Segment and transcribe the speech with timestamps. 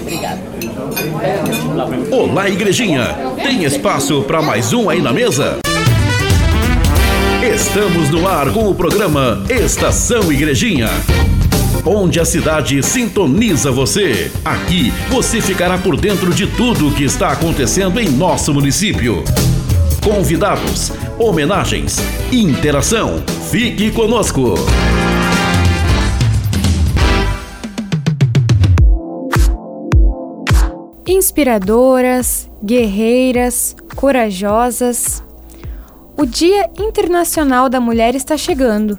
[0.00, 0.40] Obrigada.
[2.10, 3.16] Olá, igrejinha.
[3.42, 5.58] Tem espaço para mais um aí na mesa?
[7.42, 10.88] Estamos no ar com o programa Estação Igrejinha.
[11.84, 14.30] Onde a cidade sintoniza você.
[14.44, 19.22] Aqui você ficará por dentro de tudo o que está acontecendo em nosso município.
[20.02, 21.98] Convidados, homenagens,
[22.32, 23.22] interação.
[23.50, 24.54] Fique conosco.
[31.38, 35.22] Inspiradoras, guerreiras, corajosas.
[36.16, 38.98] O Dia Internacional da Mulher está chegando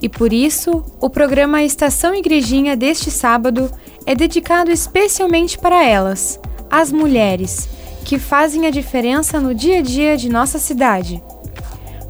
[0.00, 3.68] e por isso o programa Estação Igrejinha deste sábado
[4.06, 6.38] é dedicado especialmente para elas,
[6.70, 7.68] as mulheres,
[8.04, 11.20] que fazem a diferença no dia a dia de nossa cidade.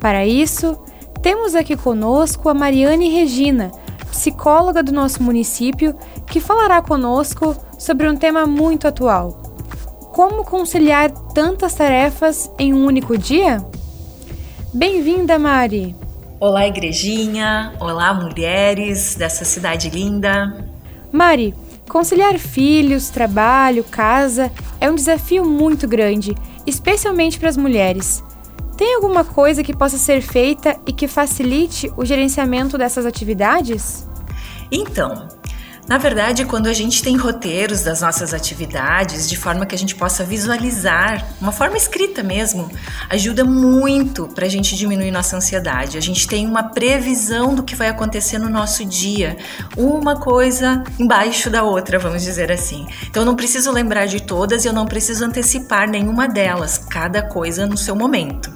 [0.00, 0.80] Para isso,
[1.20, 3.70] temos aqui conosco a Mariane Regina,
[4.10, 5.94] psicóloga do nosso município,
[6.26, 9.45] que falará conosco sobre um tema muito atual:
[10.16, 13.62] como conciliar tantas tarefas em um único dia?
[14.72, 15.94] Bem-vinda, Mari!
[16.40, 17.74] Olá, igrejinha!
[17.78, 20.70] Olá, mulheres dessa cidade linda!
[21.12, 21.54] Mari,
[21.86, 26.34] conciliar filhos, trabalho, casa é um desafio muito grande,
[26.66, 28.24] especialmente para as mulheres.
[28.74, 34.08] Tem alguma coisa que possa ser feita e que facilite o gerenciamento dessas atividades?
[34.72, 35.28] Então,
[35.88, 39.94] na verdade, quando a gente tem roteiros das nossas atividades, de forma que a gente
[39.94, 42.68] possa visualizar, uma forma escrita mesmo,
[43.08, 45.96] ajuda muito para a gente diminuir nossa ansiedade.
[45.96, 49.36] A gente tem uma previsão do que vai acontecer no nosso dia,
[49.76, 52.84] uma coisa embaixo da outra, vamos dizer assim.
[53.08, 57.22] Então, eu não preciso lembrar de todas e eu não preciso antecipar nenhuma delas, cada
[57.22, 58.52] coisa no seu momento.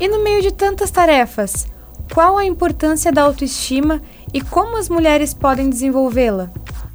[0.00, 1.68] E no meio de tantas tarefas,
[2.12, 6.50] qual a importância da autoestima e como as mulheres podem desenvolvê-la?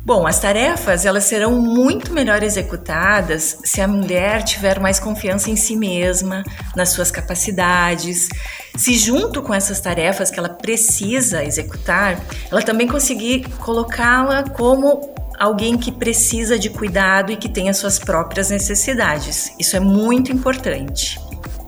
[0.08, 5.58] Bom, as tarefas elas serão muito melhor executadas se a mulher tiver mais confiança em
[5.58, 6.44] si mesma,
[6.74, 8.30] nas suas capacidades,
[8.78, 15.78] se junto com essas tarefas que ela precisa executar, ela também conseguir colocá-la como alguém
[15.78, 19.52] que precisa de cuidado e que tem as suas próprias necessidades.
[19.60, 21.20] Isso é muito importante.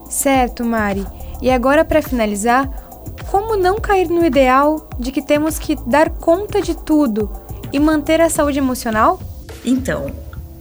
[0.09, 1.06] Certo, Mari.
[1.41, 2.89] E agora para finalizar,
[3.31, 7.29] como não cair no ideal de que temos que dar conta de tudo?
[7.72, 9.19] e manter a saúde emocional?
[9.63, 10.12] Então,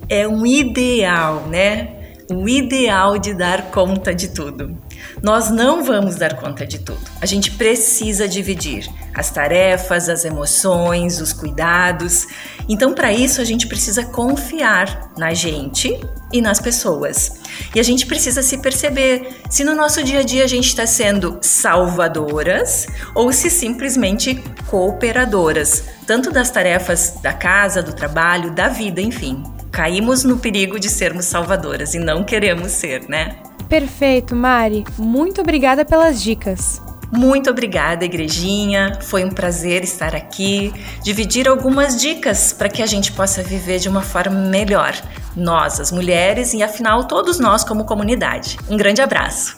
[0.09, 1.98] é um ideal, né?
[2.31, 4.77] O ideal de dar conta de tudo.
[5.23, 7.01] Nós não vamos dar conta de tudo.
[7.23, 12.27] A gente precisa dividir as tarefas, as emoções, os cuidados.
[12.69, 15.99] Então, para isso, a gente precisa confiar na gente
[16.31, 17.41] e nas pessoas.
[17.75, 20.87] E a gente precisa se perceber se no nosso dia a dia a gente está
[20.87, 24.35] sendo salvadoras ou se simplesmente
[24.67, 29.43] cooperadoras, tanto das tarefas da casa, do trabalho, da vida, enfim.
[29.71, 33.37] Caímos no perigo de sermos salvadoras e não queremos ser, né?
[33.69, 34.85] Perfeito, Mari.
[34.97, 36.81] Muito obrigada pelas dicas.
[37.11, 38.99] Muito obrigada, igrejinha.
[39.01, 43.89] Foi um prazer estar aqui, dividir algumas dicas para que a gente possa viver de
[43.89, 44.95] uma forma melhor.
[45.35, 48.59] Nós, as mulheres, e afinal todos nós como comunidade.
[48.69, 49.57] Um grande abraço.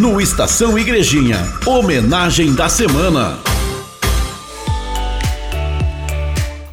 [0.00, 3.38] No Estação Igrejinha, homenagem da semana.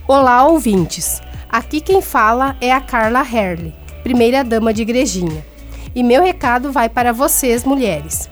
[0.07, 1.21] Olá, ouvintes.
[1.49, 5.45] Aqui quem fala é a Carla Herle, primeira dama de Igrejinha.
[5.95, 8.29] E meu recado vai para vocês, mulheres.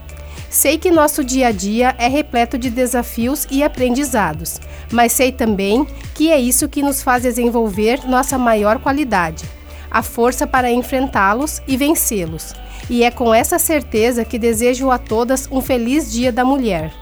[0.49, 4.59] Sei que nosso dia a dia é repleto de desafios e aprendizados,
[4.91, 9.45] mas sei também que é isso que nos faz desenvolver nossa maior qualidade,
[9.89, 12.53] a força para enfrentá-los e vencê-los.
[12.89, 16.93] E é com essa certeza que desejo a todas um feliz Dia da Mulher.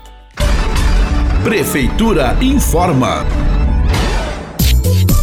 [1.43, 3.25] Prefeitura informa.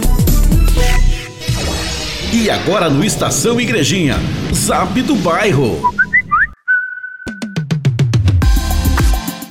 [2.34, 4.16] E agora no Estação Igrejinha,
[4.54, 5.92] Zap do Bairro.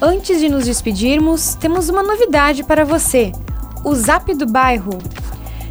[0.01, 3.31] Antes de nos despedirmos, temos uma novidade para você:
[3.85, 4.97] o Zap do Bairro.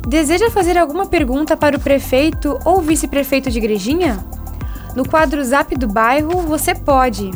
[0.06, 4.24] Deseja fazer alguma pergunta para o prefeito ou vice-prefeito de Igrejinha?
[4.94, 7.32] No quadro Zap do Bairro, você pode.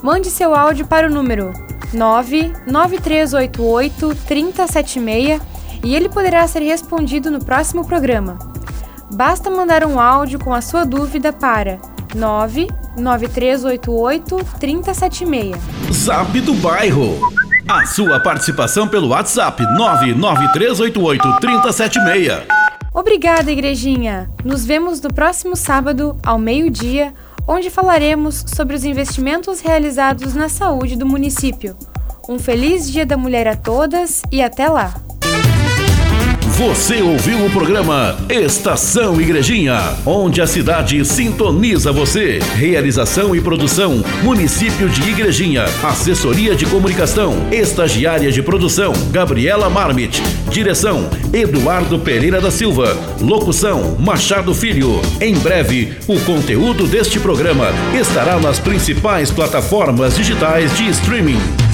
[0.00, 1.52] Mande seu áudio para o número
[1.92, 5.40] 99388 3076
[5.82, 8.56] e ele poderá ser respondido no próximo programa.
[9.10, 11.78] Basta mandar um áudio com a sua dúvida para
[12.14, 15.56] 99388 3076.
[15.92, 17.18] Zap do Bairro.
[17.66, 22.46] A sua participação pelo WhatsApp 99388 3076.
[22.92, 24.28] Obrigada, igrejinha!
[24.44, 27.12] Nos vemos no próximo sábado, ao meio-dia,
[27.46, 31.76] onde falaremos sobre os investimentos realizados na saúde do município.
[32.28, 34.94] Um feliz Dia da Mulher a todas e até lá!
[36.58, 42.40] Você ouviu o programa Estação Igrejinha, onde a cidade sintoniza você.
[42.56, 45.66] Realização e produção: Município de Igrejinha.
[45.84, 50.20] Assessoria de Comunicação, Estagiária de Produção: Gabriela Marmit.
[50.50, 52.96] Direção: Eduardo Pereira da Silva.
[53.20, 55.00] Locução: Machado Filho.
[55.20, 61.67] Em breve, o conteúdo deste programa estará nas principais plataformas digitais de streaming.